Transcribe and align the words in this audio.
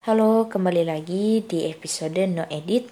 Halo, 0.00 0.48
kembali 0.48 0.88
lagi 0.88 1.44
di 1.44 1.68
episode 1.68 2.24
No 2.24 2.48
Edit 2.48 2.88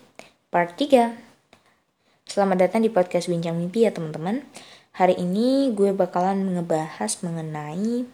part 0.52 0.76
3. 0.76 2.28
Selamat 2.28 2.68
datang 2.68 2.84
di 2.84 2.92
podcast 2.92 3.32
Bincang 3.32 3.56
Mimpi 3.56 3.88
ya 3.88 3.96
teman-teman. 3.96 4.44
Hari 4.92 5.16
ini 5.16 5.72
gue 5.72 5.96
bakalan 5.96 6.36
ngebahas 6.36 7.24
mengenai 7.24 8.04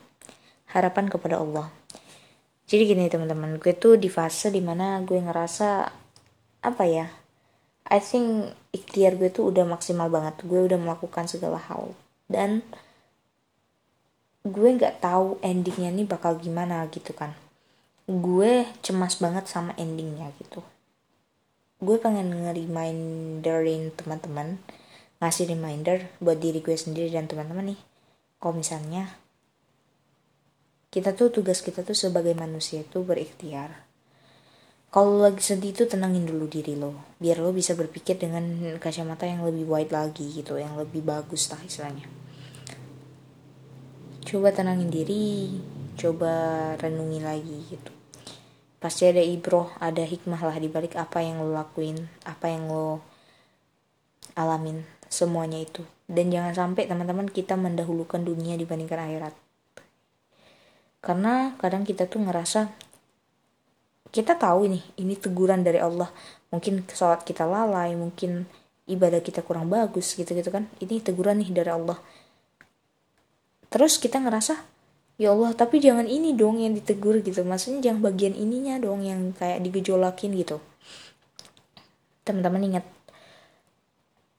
harapan 0.70 1.10
kepada 1.10 1.42
Allah. 1.42 1.74
Jadi 2.70 2.94
gini 2.94 3.10
teman-teman, 3.10 3.58
gue 3.58 3.74
tuh 3.74 3.98
di 3.98 4.06
fase 4.06 4.54
di 4.54 4.62
mana 4.62 5.02
gue 5.02 5.18
ngerasa 5.18 5.90
apa 6.62 6.84
ya? 6.86 7.10
I 7.90 7.98
think 7.98 8.54
ikhtiar 8.70 9.18
gue 9.18 9.26
tuh 9.34 9.50
udah 9.50 9.66
maksimal 9.66 10.06
banget. 10.06 10.38
Gue 10.46 10.70
udah 10.70 10.78
melakukan 10.78 11.26
segala 11.26 11.58
hal 11.58 11.98
dan 12.30 12.62
gue 14.46 14.68
nggak 14.70 15.02
tahu 15.02 15.42
endingnya 15.42 15.90
nih 15.90 16.06
bakal 16.06 16.38
gimana 16.38 16.86
gitu 16.94 17.10
kan 17.10 17.34
gue 18.04 18.68
cemas 18.84 19.16
banget 19.16 19.48
sama 19.48 19.72
endingnya 19.80 20.28
gitu. 20.36 20.60
Gue 21.80 21.96
pengen 21.96 22.36
nge-reminderin 22.36 23.96
teman-teman 23.96 24.60
ngasih 25.24 25.48
reminder 25.56 26.12
buat 26.20 26.36
diri 26.36 26.60
gue 26.60 26.76
sendiri 26.76 27.08
dan 27.08 27.24
teman-teman 27.24 27.72
nih. 27.72 27.80
Kalau 28.36 28.60
misalnya 28.60 29.08
kita 30.92 31.16
tuh 31.16 31.32
tugas 31.32 31.64
kita 31.64 31.80
tuh 31.80 31.96
sebagai 31.96 32.36
manusia 32.36 32.84
itu 32.84 33.00
berikhtiar. 33.00 33.88
Kalau 34.92 35.24
lagi 35.24 35.40
sedih 35.40 35.72
tuh 35.72 35.88
tenangin 35.88 36.28
dulu 36.28 36.44
diri 36.44 36.76
lo 36.76 37.16
biar 37.16 37.40
lo 37.40 37.56
bisa 37.56 37.72
berpikir 37.72 38.20
dengan 38.20 38.76
kacamata 38.76 39.24
yang 39.24 39.48
lebih 39.48 39.64
wide 39.64 39.90
lagi 39.96 40.28
gitu 40.28 40.60
yang 40.60 40.76
lebih 40.76 41.00
bagus 41.00 41.48
lah 41.48 41.58
istilahnya. 41.64 42.04
Coba 44.28 44.52
tenangin 44.52 44.92
diri 44.92 45.56
coba 45.96 46.32
renungi 46.76 47.20
lagi 47.24 47.58
gitu 47.70 47.93
pasti 48.84 49.08
ada 49.08 49.24
ibroh 49.24 49.72
ada 49.80 50.04
hikmah 50.04 50.44
lah 50.44 50.60
dibalik 50.60 50.92
apa 51.00 51.24
yang 51.24 51.40
lo 51.40 51.56
lakuin 51.56 52.04
apa 52.28 52.52
yang 52.52 52.68
lo 52.68 53.00
alamin 54.36 54.84
semuanya 55.14 55.62
itu. 55.62 55.86
Dan 56.04 56.34
jangan 56.34 56.52
sampai 56.52 56.90
teman-teman 56.90 57.30
kita 57.30 57.54
mendahulukan 57.54 58.20
dunia 58.20 58.58
dibandingkan 58.58 59.00
akhirat. 59.00 59.34
Karena 61.00 61.54
kadang 61.56 61.86
kita 61.86 62.10
tuh 62.10 62.26
ngerasa 62.26 62.68
kita 64.10 64.36
tahu 64.36 64.68
nih 64.68 64.84
ini 64.98 65.14
teguran 65.14 65.62
dari 65.62 65.78
Allah. 65.78 66.10
Mungkin 66.50 66.90
sholat 66.90 67.22
kita 67.22 67.46
lalai 67.46 67.94
mungkin 67.94 68.44
ibadah 68.84 69.22
kita 69.24 69.40
kurang 69.46 69.70
bagus 69.70 70.12
gitu 70.12 70.34
gitu 70.34 70.50
kan. 70.50 70.66
Ini 70.82 71.00
teguran 71.00 71.40
nih 71.40 71.50
dari 71.54 71.70
Allah. 71.72 71.96
Terus 73.70 73.98
kita 73.98 74.20
ngerasa 74.22 74.73
ya 75.14 75.30
Allah 75.30 75.54
tapi 75.54 75.78
jangan 75.78 76.06
ini 76.06 76.34
dong 76.34 76.58
yang 76.58 76.74
ditegur 76.74 77.22
gitu. 77.22 77.42
Maksudnya 77.46 77.90
jangan 77.90 78.00
bagian 78.12 78.34
ininya 78.34 78.78
dong 78.82 79.06
yang 79.06 79.34
kayak 79.34 79.62
digejolakin 79.62 80.34
gitu. 80.38 80.58
Teman-teman 82.24 82.74
ingat 82.74 82.86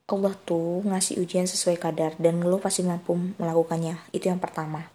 Allah 0.06 0.38
tuh 0.46 0.86
ngasih 0.86 1.18
ujian 1.18 1.50
sesuai 1.50 1.82
kadar 1.82 2.14
dan 2.22 2.46
lo 2.46 2.62
pasti 2.62 2.86
mampu 2.86 3.18
melakukannya. 3.42 3.98
Itu 4.14 4.30
yang 4.30 4.38
pertama. 4.38 4.90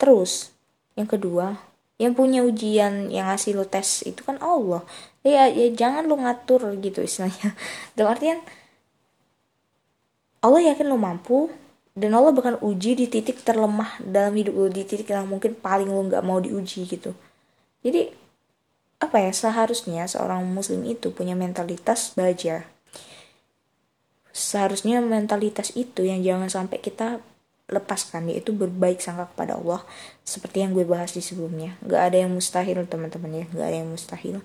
Terus 0.00 0.52
yang 0.96 1.08
kedua 1.08 1.60
yang 1.96 2.12
punya 2.12 2.44
ujian 2.44 3.08
yang 3.08 3.32
ngasih 3.32 3.56
lo 3.56 3.64
tes 3.64 4.04
itu 4.04 4.20
kan 4.20 4.36
Allah. 4.44 4.84
Ya, 5.24 5.48
ya 5.48 5.72
jangan 5.72 6.04
lo 6.08 6.20
ngatur 6.20 6.76
gitu 6.80 7.00
istilahnya. 7.00 7.56
Dalam 7.96 8.12
artian 8.12 8.40
Allah 10.44 10.62
yakin 10.72 10.86
lo 10.86 11.00
mampu 11.00 11.48
dan 11.96 12.12
Allah 12.12 12.36
bahkan 12.36 12.60
uji 12.60 12.92
di 12.92 13.08
titik 13.08 13.40
terlemah 13.40 13.96
dalam 14.04 14.36
hidup 14.36 14.52
lo 14.52 14.68
di 14.68 14.84
titik 14.84 15.08
yang 15.08 15.24
mungkin 15.24 15.56
paling 15.56 15.88
lo 15.88 16.04
nggak 16.04 16.20
mau 16.20 16.36
diuji 16.36 16.84
gitu. 16.84 17.16
Jadi 17.80 18.12
apa 19.00 19.16
ya 19.24 19.32
seharusnya 19.32 20.04
seorang 20.04 20.44
muslim 20.44 20.84
itu 20.84 21.08
punya 21.08 21.32
mentalitas 21.32 22.12
baja. 22.12 22.68
Seharusnya 24.28 25.00
mentalitas 25.00 25.72
itu 25.72 26.04
yang 26.04 26.20
jangan 26.20 26.52
sampai 26.52 26.84
kita 26.84 27.24
lepaskan 27.66 28.28
yaitu 28.28 28.52
berbaik 28.52 29.00
sangka 29.00 29.32
kepada 29.32 29.56
Allah 29.56 29.82
seperti 30.22 30.62
yang 30.62 30.76
gue 30.76 30.84
bahas 30.84 31.16
di 31.16 31.24
sebelumnya. 31.24 31.80
Nggak 31.80 32.02
ada 32.12 32.16
yang 32.28 32.30
mustahil 32.36 32.84
teman-teman 32.84 33.40
ya. 33.40 33.44
Nggak 33.56 33.66
ada 33.72 33.76
yang 33.80 33.88
mustahil. 33.88 34.36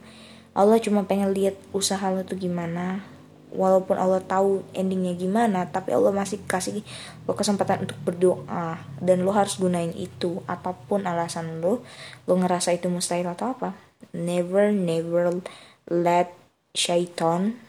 Allah 0.56 0.79
cuma 0.79 1.03
pengen 1.03 1.35
lihat 1.35 1.59
usaha 1.75 2.07
lo 2.07 2.23
tuh 2.23 2.40
gimana 2.40 3.03
walaupun 3.51 4.00
Allah 4.00 4.23
tahu 4.23 4.63
endingnya 4.72 5.12
gimana 5.13 5.67
tapi 5.67 5.91
Allah 5.91 6.16
masih 6.16 6.39
kasih 6.47 6.79
lo 7.28 7.35
kesempatan 7.35 7.84
untuk 7.84 8.00
berdoa. 8.01 8.79
Dan 9.03 9.28
lo 9.28 9.35
harus 9.35 9.59
gunain 9.59 9.91
itu 9.91 10.39
apa 10.47 10.72
pun 10.73 11.03
alasan 11.03 11.59
lo 11.59 11.84
lo 12.25 12.34
ngerasa 12.40 12.72
itu 12.72 12.88
mustahil 12.88 13.28
atau 13.28 13.51
apa. 13.51 13.75
Never 14.16 14.72
never 14.72 15.44
let 15.91 16.31
syaiton 16.72 17.59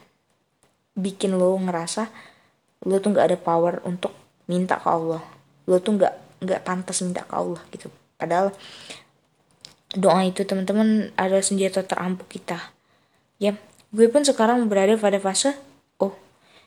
bikin 0.95 1.35
lo 1.35 1.59
ngerasa 1.59 2.09
lo 2.87 2.99
tuh 3.03 3.15
nggak 3.15 3.27
ada 3.35 3.39
power 3.39 3.83
untuk 3.83 4.15
minta 4.47 4.79
ke 4.79 4.89
Allah. 4.89 5.23
Lo 5.67 5.83
tuh 5.83 5.99
nggak 5.99 6.47
nggak 6.47 6.61
pantas 6.63 7.03
minta 7.03 7.27
ke 7.27 7.35
Allah 7.35 7.63
gitu. 7.75 7.91
Padahal 8.19 8.55
doa 9.93 10.23
itu 10.25 10.47
teman-teman 10.47 11.11
adalah 11.19 11.43
senjata 11.43 11.83
terampuh 11.83 12.27
kita. 12.31 12.71
Ya 13.43 13.59
gue 13.93 14.07
pun 14.09 14.25
sekarang 14.25 14.65
berada 14.71 14.97
pada 14.97 15.21
fase 15.21 15.53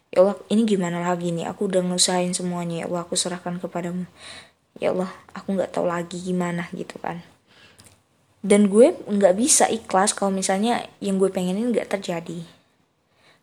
ya 0.09 0.25
Allah 0.25 0.37
ini 0.51 0.67
gimana 0.67 1.01
lagi 1.01 1.31
nih? 1.31 1.49
Aku 1.49 1.69
udah 1.69 1.81
ngusahain 1.85 2.33
semuanya. 2.33 2.83
Ya 2.83 2.85
Allah 2.91 3.07
aku 3.07 3.15
serahkan 3.17 3.57
kepadamu. 3.61 4.05
Ya 4.77 4.91
Allah 4.91 5.09
aku 5.31 5.55
nggak 5.55 5.71
tahu 5.73 5.87
lagi 5.87 6.19
gimana 6.21 6.67
gitu 6.75 6.99
kan. 6.99 7.23
Dan 8.45 8.69
gue 8.69 8.93
nggak 9.09 9.35
bisa 9.39 9.65
ikhlas 9.71 10.13
kalau 10.13 10.29
misalnya 10.29 10.85
yang 11.01 11.17
gue 11.17 11.33
pengenin 11.33 11.73
nggak 11.73 11.89
terjadi. 11.97 12.45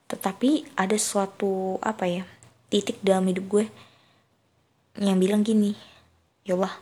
Tetapi 0.07 0.77
ada 0.79 0.95
suatu 1.01 1.81
apa 1.83 2.07
ya 2.07 2.25
titik 2.73 3.01
dalam 3.05 3.29
hidup 3.29 3.45
gue 3.53 3.65
yang 4.97 5.17
bilang 5.17 5.41
gini 5.41 5.73
ya 6.45 6.57
Allah 6.57 6.75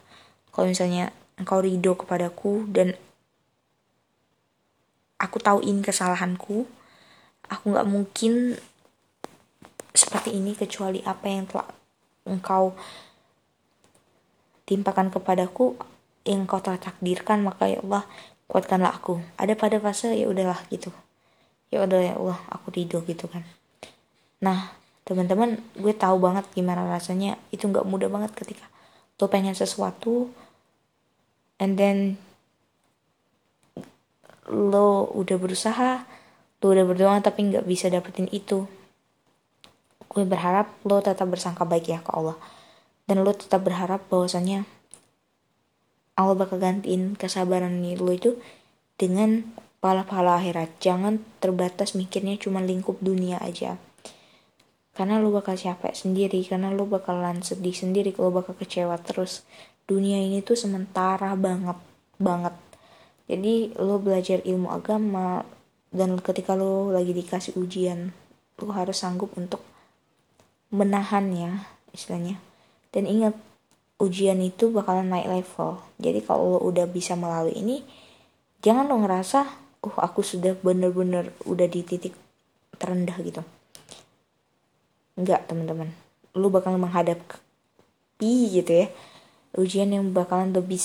kalau 0.50 0.66
misalnya 0.66 1.14
engkau 1.38 1.62
ridho 1.62 1.94
kepadaku 1.94 2.66
dan 2.70 2.98
aku 5.20 5.38
tahu 5.38 5.62
ini 5.62 5.82
kesalahanku 5.82 6.66
aku 7.46 7.64
nggak 7.70 7.86
mungkin 7.86 8.58
seperti 9.90 10.34
ini 10.36 10.54
kecuali 10.54 11.02
apa 11.02 11.26
yang 11.26 11.46
telah 11.50 11.68
engkau 12.26 12.74
timpakan 14.66 15.10
kepadaku 15.10 15.74
yang 16.22 16.46
kau 16.46 16.62
telah 16.62 16.78
takdirkan 16.78 17.42
maka 17.42 17.66
ya 17.66 17.82
Allah 17.82 18.06
kuatkanlah 18.46 18.94
aku. 18.94 19.18
Ada 19.34 19.58
pada 19.58 19.82
fase 19.82 20.14
ya 20.14 20.30
udahlah 20.30 20.58
gitu. 20.70 20.94
Ya 21.74 21.82
udah 21.82 22.00
ya 22.02 22.14
Allah 22.18 22.38
aku 22.50 22.70
ridho 22.74 23.02
gitu 23.06 23.26
kan. 23.26 23.42
Nah 24.42 24.70
teman-teman 25.02 25.58
gue 25.74 25.94
tahu 25.94 26.22
banget 26.22 26.46
gimana 26.54 26.86
rasanya. 26.86 27.34
Itu 27.50 27.66
nggak 27.66 27.86
mudah 27.86 28.06
banget 28.06 28.34
ketika 28.34 28.70
lo 29.20 29.28
pengen 29.28 29.52
sesuatu 29.52 30.32
and 31.60 31.76
then 31.76 32.16
lo 34.48 35.04
udah 35.12 35.36
berusaha 35.36 36.08
lo 36.64 36.66
udah 36.72 36.84
berdoa 36.88 37.20
tapi 37.20 37.52
nggak 37.52 37.68
bisa 37.68 37.92
dapetin 37.92 38.32
itu 38.32 38.64
gue 40.10 40.26
berharap 40.26 40.74
lo 40.82 40.98
tetap 40.98 41.30
bersangka 41.30 41.62
baik 41.62 41.86
ya 41.86 42.02
ke 42.02 42.10
Allah. 42.10 42.34
Dan 43.06 43.22
lo 43.22 43.30
tetap 43.30 43.62
berharap 43.62 44.06
bahwasannya 44.10 44.66
Allah 46.18 46.36
bakal 46.36 46.58
gantiin 46.58 47.14
kesabaran 47.14 47.80
lo 47.80 48.10
itu 48.10 48.36
dengan 48.98 49.46
pahala-pahala 49.78 50.42
akhirat. 50.42 50.76
Jangan 50.82 51.22
terbatas 51.38 51.94
mikirnya 51.94 52.36
cuma 52.36 52.58
lingkup 52.60 52.98
dunia 52.98 53.38
aja. 53.38 53.78
Karena 54.92 55.22
lo 55.22 55.30
bakal 55.30 55.56
capek 55.56 55.94
sendiri 55.94 56.42
karena 56.44 56.74
lo 56.74 56.84
bakalan 56.84 57.40
sedih 57.40 57.72
sendiri 57.72 58.10
kalau 58.10 58.34
bakal 58.34 58.58
kecewa 58.58 58.98
terus. 59.00 59.46
Dunia 59.86 60.18
ini 60.20 60.42
tuh 60.42 60.58
sementara 60.58 61.32
banget 61.38 61.78
banget. 62.20 62.52
Jadi 63.30 63.78
lo 63.78 64.02
belajar 64.02 64.42
ilmu 64.42 64.68
agama 64.74 65.46
dan 65.94 66.18
ketika 66.18 66.58
lo 66.58 66.90
lagi 66.90 67.14
dikasih 67.14 67.54
ujian 67.56 68.10
lo 68.60 68.74
harus 68.76 69.00
sanggup 69.00 69.32
untuk 69.38 69.69
menahannya 70.70 71.66
istilahnya. 71.90 72.38
Dan 72.90 73.06
ingat 73.06 73.34
ujian 74.00 74.40
itu 74.40 74.70
bakalan 74.72 75.10
naik 75.10 75.28
level. 75.28 75.82
Jadi 76.00 76.24
kalau 76.24 76.56
lo 76.56 76.60
udah 76.66 76.86
bisa 76.88 77.14
melalui 77.14 77.54
ini 77.54 77.82
jangan 78.64 78.88
lo 78.88 78.98
ngerasa 79.02 79.40
uh 79.80 79.96
aku 80.00 80.24
sudah 80.24 80.56
bener-bener 80.58 81.34
udah 81.44 81.66
di 81.66 81.84
titik 81.84 82.14
terendah 82.80 83.18
gitu. 83.20 83.42
Enggak 85.18 85.46
teman-teman. 85.50 85.92
Lo 86.34 86.48
bakal 86.48 86.78
menghadapi 86.80 88.32
gitu 88.50 88.72
ya 88.72 88.88
ujian 89.58 89.90
yang 89.90 90.14
bakalan 90.14 90.54
lebih 90.54 90.80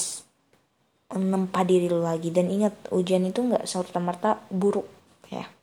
menempa 1.14 1.62
diri 1.62 1.88
lo 1.88 2.02
lagi. 2.02 2.34
Dan 2.34 2.50
ingat 2.52 2.74
ujian 2.92 3.24
itu 3.24 3.46
nggak 3.46 3.70
serta 3.70 4.02
merta 4.02 4.42
buruk 4.50 4.90
ya 5.30 5.55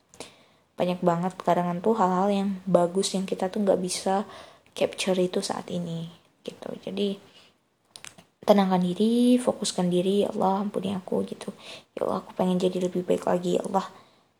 banyak 0.73 0.99
banget 1.05 1.33
kadang 1.37 1.69
tuh 1.79 1.93
hal-hal 1.93 2.29
yang 2.33 2.49
bagus 2.65 3.13
yang 3.13 3.29
kita 3.29 3.49
tuh 3.49 3.61
nggak 3.61 3.77
bisa 3.77 4.25
capture 4.73 5.17
itu 5.17 5.39
saat 5.39 5.69
ini 5.69 6.09
gitu. 6.41 6.73
Jadi 6.81 7.17
tenangkan 8.43 8.83
diri 8.83 9.39
fokuskan 9.39 9.87
diri 9.87 10.27
ya 10.27 10.33
Allah 10.33 10.65
ampuni 10.65 10.91
aku 10.91 11.23
gitu. 11.29 11.53
Ya 11.95 12.09
Allah 12.09 12.25
aku 12.25 12.33
pengen 12.35 12.57
jadi 12.57 12.81
lebih 12.89 13.05
baik 13.05 13.29
lagi 13.29 13.57
ya 13.57 13.63
Allah. 13.69 13.85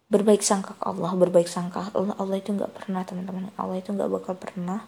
Berbaik 0.10 0.46
sangka 0.46 0.78
ke 0.78 0.84
Allah 0.86 1.12
berbaik 1.18 1.50
sangka 1.50 1.90
Allah 1.96 2.14
Allah 2.20 2.38
itu 2.38 2.54
nggak 2.54 2.74
pernah 2.76 3.02
teman-teman. 3.06 3.50
Allah 3.56 3.78
itu 3.80 3.90
nggak 3.94 4.12
bakal 4.12 4.34
pernah 4.38 4.86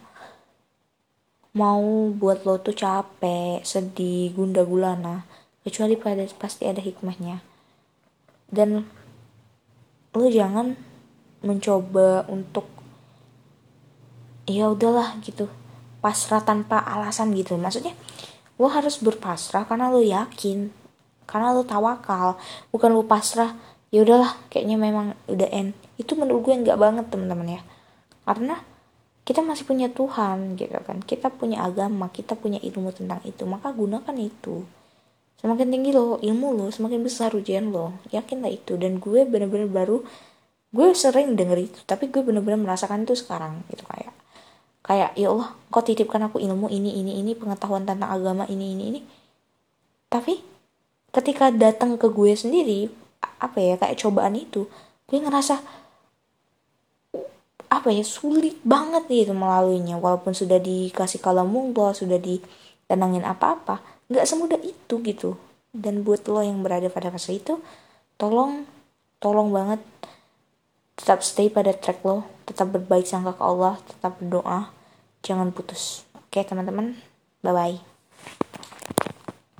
mau 1.56 2.12
buat 2.12 2.44
lo 2.44 2.60
tuh 2.60 2.76
capek 2.76 3.64
sedih 3.64 4.36
gunda 4.36 4.60
gulana 4.60 5.24
kecuali 5.64 5.96
pada 5.96 6.20
pasti 6.36 6.68
ada 6.68 6.84
hikmahnya. 6.84 7.40
Dan 8.52 8.84
lo 10.12 10.26
jangan 10.28 10.85
mencoba 11.46 12.26
untuk 12.26 12.66
ya 14.46 14.70
udahlah 14.70 15.18
gitu. 15.22 15.50
Pasrah 16.02 16.42
tanpa 16.42 16.78
alasan 16.82 17.34
gitu. 17.34 17.58
Maksudnya 17.58 17.94
lo 18.56 18.70
harus 18.72 19.02
berpasrah 19.02 19.68
karena 19.68 19.92
lo 19.92 20.00
yakin 20.00 20.72
karena 21.26 21.52
lo 21.52 21.66
tawakal 21.66 22.38
bukan 22.70 22.90
lo 22.94 23.02
pasrah. 23.04 23.54
Ya 23.94 24.02
udahlah 24.02 24.34
kayaknya 24.50 24.78
memang 24.78 25.14
udah 25.30 25.48
end. 25.50 25.74
Itu 25.98 26.18
menurut 26.18 26.46
gue 26.46 26.54
nggak 26.66 26.78
banget 26.78 27.06
teman-teman 27.10 27.58
ya. 27.58 27.62
Karena 28.26 28.58
kita 29.26 29.42
masih 29.42 29.66
punya 29.66 29.90
Tuhan 29.90 30.54
gitu 30.54 30.78
kan. 30.86 31.02
Kita 31.02 31.30
punya 31.34 31.66
agama 31.66 32.10
kita 32.10 32.38
punya 32.38 32.62
ilmu 32.62 32.94
tentang 32.94 33.22
itu 33.26 33.42
maka 33.46 33.74
gunakan 33.74 34.14
itu. 34.14 34.62
Semakin 35.36 35.68
tinggi 35.68 35.90
lo 35.92 36.16
ilmu 36.22 36.48
lo 36.54 36.66
semakin 36.70 37.02
besar 37.02 37.34
ujian 37.34 37.74
lo. 37.74 37.98
Yakinlah 38.14 38.50
itu. 38.50 38.78
Dan 38.78 39.02
gue 39.02 39.26
bener-bener 39.26 39.66
baru 39.66 40.06
gue 40.74 40.88
sering 40.94 41.38
denger 41.38 41.58
itu 41.70 41.78
tapi 41.86 42.10
gue 42.10 42.22
bener-bener 42.22 42.58
merasakan 42.58 43.06
itu 43.06 43.14
sekarang 43.14 43.62
gitu 43.70 43.86
kayak 43.86 44.16
kayak 44.86 45.18
ya 45.18 45.34
Allah 45.34 45.50
kau 45.74 45.82
titipkan 45.82 46.22
aku 46.30 46.38
ilmu 46.38 46.70
ini 46.70 47.02
ini 47.02 47.18
ini 47.18 47.34
pengetahuan 47.34 47.82
tentang 47.82 48.06
agama 48.06 48.46
ini 48.46 48.78
ini 48.78 48.84
ini. 48.94 49.00
Tapi 50.06 50.38
ketika 51.10 51.50
datang 51.50 51.98
ke 51.98 52.06
gue 52.06 52.32
sendiri 52.38 52.86
apa 53.42 53.58
ya 53.58 53.74
kayak 53.74 53.98
cobaan 53.98 54.38
itu 54.38 54.70
gue 55.10 55.18
ngerasa 55.18 55.58
apa 57.66 57.88
ya 57.90 58.06
sulit 58.06 58.62
banget 58.62 59.10
gitu 59.10 59.34
melaluinya 59.34 59.98
walaupun 59.98 60.30
sudah 60.30 60.62
dikasih 60.62 61.18
kalamullah 61.18 61.90
sudah 61.90 62.22
ditenangin 62.22 63.26
apa-apa 63.26 63.82
nggak 64.06 64.22
semudah 64.22 64.62
itu 64.62 65.02
gitu. 65.02 65.34
Dan 65.76 66.06
buat 66.06 66.24
lo 66.30 66.46
yang 66.46 66.62
berada 66.62 66.86
pada 66.88 67.10
fase 67.10 67.36
itu 67.42 67.58
tolong 68.16 68.64
tolong 69.18 69.50
banget 69.50 69.82
tetap 70.96 71.22
stay 71.22 71.52
pada 71.52 71.76
track 71.76 72.02
lo. 72.02 72.26
Tetap 72.48 72.72
berbaik 72.72 73.06
sangka 73.06 73.36
ke 73.36 73.44
Allah. 73.44 73.78
Tetap 73.84 74.18
berdoa. 74.18 74.72
Jangan 75.22 75.52
putus. 75.52 76.08
Oke 76.16 76.42
teman-teman. 76.42 76.98
Bye 77.44 77.54
bye 77.54 77.95